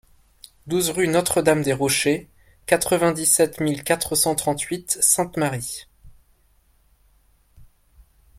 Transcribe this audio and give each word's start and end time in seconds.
douze 0.65 0.89
rue 0.89 1.07
Notre 1.07 1.43
Dame 1.43 1.61
des 1.61 1.73
Rochers, 1.73 2.27
quatre-vingt-dix-sept 2.65 3.59
mille 3.59 3.83
quatre 3.83 4.15
cent 4.15 4.33
trente-huit 4.33 4.97
Sainte-Marie 4.99 5.85